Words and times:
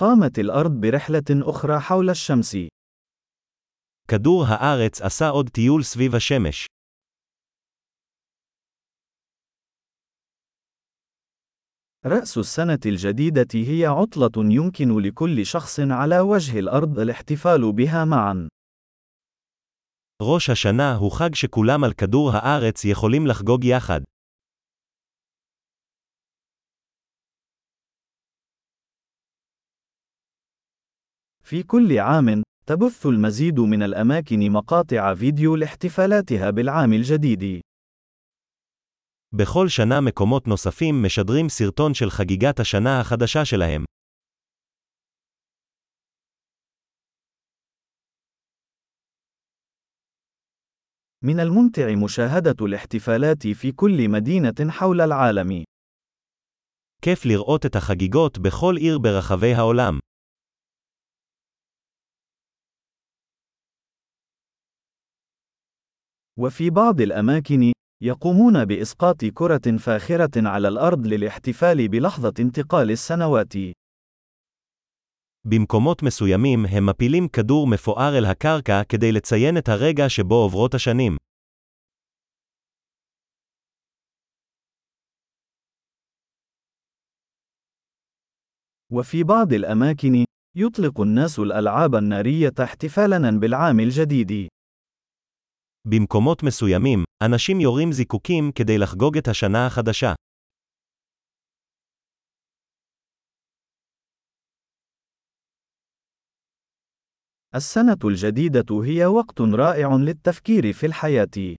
قامت 0.00 0.39
الأرض 0.39 0.71
برحلة 0.71 1.23
أخرى 1.31 1.79
حول 1.79 2.09
الشمس. 2.09 2.57
כדור 4.07 4.45
הארץ 4.47 5.01
עשה 5.01 5.29
עוד 5.29 5.49
טיול 5.49 5.83
סביב 5.83 6.15
השמש. 6.15 6.67
رأس 12.05 12.37
السنة 12.37 12.79
الجديدة 12.85 13.47
هي 13.53 13.85
عطلة 13.85 14.31
يمكن 14.37 14.99
لكل 14.99 15.45
شخص 15.45 15.79
على 15.79 16.19
وجه 16.19 16.59
الأرض 16.59 16.99
الاحتفال 16.99 17.73
بها 17.73 18.05
معا. 18.05 18.47
ראש 20.21 20.49
השנה 20.49 20.95
הוא 20.95 21.11
חג 21.11 21.35
שכולם 21.35 21.83
על 21.83 21.93
כדור 21.93 22.31
הארץ 22.33 22.85
יכולים 22.85 23.27
לחגוג 23.27 23.63
יחד. 23.63 24.01
في 31.50 31.62
كل 31.62 31.98
عام، 31.98 32.42
تبث 32.66 33.06
المزيد 33.06 33.60
من 33.60 33.82
الأماكن 33.82 34.50
مقاطع 34.52 35.14
فيديو 35.14 35.56
لاحتفالاتها 35.56 36.50
بالعام 36.50 36.92
الجديد. 36.92 37.60
בכל 39.34 39.68
שנה 39.68 40.00
מקומות 40.00 40.48
נוספים 40.48 41.02
משדרים 41.02 41.48
סרטון 41.48 41.94
של 41.94 42.10
חגיגת 42.10 42.60
השנה 42.60 43.00
החדשה 43.00 43.44
שלהם. 43.44 43.84
من 51.24 51.40
الممتع 51.40 51.94
مشاهدة 51.94 52.66
الاحتفالات 52.66 53.46
في 53.46 53.72
كل 53.72 54.08
مدينة 54.08 54.70
حول 54.70 55.00
العالم. 55.00 55.64
כיף 57.02 57.26
לראות 57.26 57.66
את 57.66 57.76
החגיגות 57.76 58.38
בכל 58.38 58.76
עיר 58.76 58.98
ברחבי 58.98 59.54
העולם. 59.54 59.98
وفي 66.40 66.70
بعض 66.70 67.00
الأماكن، 67.00 67.72
يقومون 68.02 68.64
بإسقاط 68.64 69.24
كرة 69.24 69.76
فاخرة 69.78 70.48
على 70.48 70.68
الأرض 70.68 71.06
للاحتفال 71.06 71.88
بلحظة 71.88 72.32
انتقال 72.40 72.90
السنوات. 72.90 73.54
במקומות 75.44 76.02
מסוימים 76.02 76.66
הם 76.66 76.86
מפילים 76.86 77.28
כדור 77.28 77.66
מפואר 77.66 78.18
אל 78.18 78.24
הקרקע 78.24 78.82
כדי 78.88 79.12
לציין 79.12 79.58
את 79.58 79.68
הרגע 79.68 80.08
שבו 80.08 80.34
עוברות 80.34 80.74
השנים. 80.74 81.16
وفي 88.92 89.24
بعض 89.24 89.52
الأماكن، 89.52 90.24
يطلق 90.56 91.00
الناس 91.00 91.38
الألعاب 91.38 91.94
النارية 91.94 92.54
احتفالاً 92.62 93.40
بالعام 93.40 93.80
الجديد. 93.80 94.48
במקומות 95.88 96.42
מסוימים, 96.42 97.04
אנשים 97.22 97.60
יורים 97.60 97.92
זיקוקים 97.92 98.52
כדי 98.54 98.78
לחגוג 98.78 99.16
את 99.16 99.28
השנה 99.28 99.66
החדשה. 99.66 100.14
السنة 107.54 107.98
الجديدة 108.04 108.84
هي 108.84 109.06
وقت 109.06 109.40
رائع 109.40 109.88
للتفكير 109.96 110.72
في 110.72 110.86
الحياة. 110.86 111.56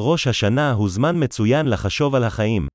ראש 0.00 0.26
השנה 0.26 0.72
הוא 0.72 0.88
זמן 0.88 1.24
מצוין 1.24 1.66
לחשוב 1.66 2.14
על 2.14 2.24
החיים. 2.24 2.66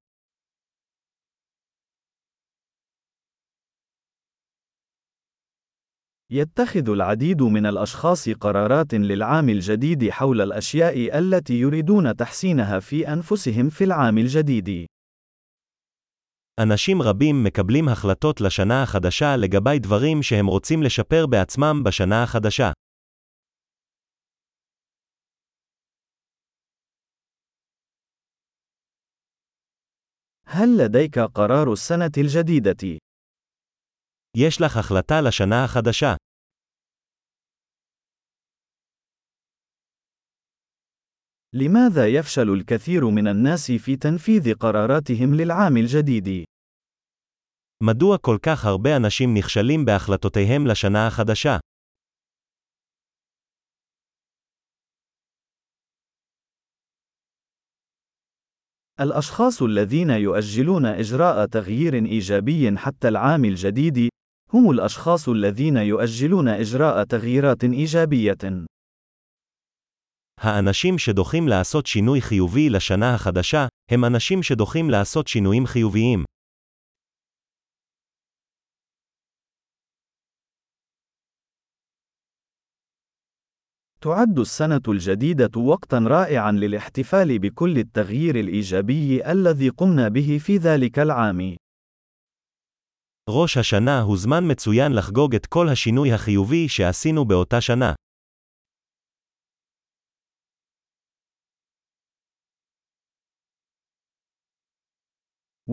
يتخذ 6.32 6.90
العديد 6.90 7.42
من 7.42 7.66
الأشخاص 7.66 8.30
قرارات 8.30 8.94
للعام 8.94 9.50
الجديد 9.50 10.10
حول 10.10 10.42
الأشياء 10.42 11.20
التي 11.20 11.54
يريدون 11.54 12.16
تحسينها 12.16 12.80
في 12.80 13.08
أنفسهم 13.08 13.70
في 13.70 13.84
العام 13.84 14.18
الجديد. 14.18 14.86
אנשים 16.60 17.02
רבים 17.02 17.44
מקבלים 17.44 17.90
החלטות 17.90 18.42
לשנה 18.42 18.84
החדשה 18.84 19.36
לגבי 19.38 19.80
דברים 19.80 20.24
שהם 20.24 20.48
רוצים 20.48 20.84
לשפר 20.84 21.26
בעצמם 21.28 21.84
בשנה 21.86 22.24
החדשה. 22.24 22.72
هل 30.48 30.78
لديك 30.78 31.20
قرار 31.20 31.74
السنة 31.74 32.12
الجديدة؟ 32.18 32.98
יש 34.38 34.62
לך 34.62 34.78
החלטה 34.78 35.22
לשנה 35.22 35.64
החדשה. 35.64 36.16
لماذا 41.54 42.08
يفشل 42.08 42.50
الكثير 42.50 43.06
من 43.10 43.28
الناس 43.28 43.72
في 43.72 43.96
تنفيذ 43.96 44.54
قراراتهم 44.54 45.36
للعام 45.36 45.78
الجديد؟ 45.78 46.46
מדוע 47.84 48.18
כל 48.18 48.38
כך 48.46 48.66
הרבה 48.66 48.98
אנשים 48.98 49.30
נכשלים 49.38 49.86
בהחלטותיהם 49.86 50.68
לשנה 50.68 51.08
החדשה? 51.08 51.58
الأشخاص 59.00 59.62
الذين 59.62 60.10
يؤجلون 60.10 60.86
إجراء 60.86 61.46
تغيير 61.46 61.94
إيجابي 61.94 62.78
حتى 62.78 63.08
العام 63.08 63.46
الجديد 63.46 64.10
هم 64.54 64.72
الأشخاص 64.72 65.30
الذين 65.30 65.78
يؤجلون 65.78 66.48
إجراء 66.48 67.04
تغييرات 67.04 67.64
إيجابية. 67.64 68.66
האנשים 70.38 70.98
שדוחים 70.98 71.48
לעשות 71.48 71.86
שינוי 71.86 72.22
חיובי 72.22 72.70
לשנה 72.70 73.14
החדשה, 73.14 73.68
הם 73.92 74.06
אנשים 74.06 74.44
שדוחים 74.44 74.90
לעשות 74.90 75.28
שינויים 75.28 75.66
חיוביים. 75.66 76.24
تعد 84.02 84.40
السنة 84.40 84.82
الجديدة 84.88 85.62
وقتًا 85.62 86.00
رائعًا 86.00 86.52
للاحتفال 86.52 87.40
بكل 87.40 87.78
التغيير 87.78 88.36
الإيجابي 88.40 89.32
الذي 89.32 89.70
قمنا 89.70 90.08
به 90.10 90.38
في 90.42 90.58
ذلك 90.58 91.00
العام. 91.00 91.58
ראש 93.35 93.57
השנה 93.57 94.01
הוא 94.01 94.17
זמן 94.17 94.51
מצוין 94.51 94.93
לחגוג 94.93 95.35
את 95.35 95.47
כל 95.47 95.69
השינוי 95.69 96.13
החיובי 96.13 96.69
שעשינו 96.69 97.25
באותה 97.25 97.61
שנה. 97.61 97.93